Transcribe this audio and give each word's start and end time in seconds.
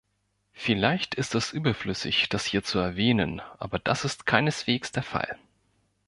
Vielleicht 0.53 1.13
ist 1.13 1.35
es 1.35 1.53
überflüssig, 1.53 2.27
das 2.29 2.43
hier 2.45 2.63
zu 2.63 2.79
erwähnen, 2.79 3.39
aber 3.59 3.77
das 3.77 4.03
ist 4.03 4.25
keineswegs 4.25 4.91
der 4.91 5.03
Fall. 5.03 5.37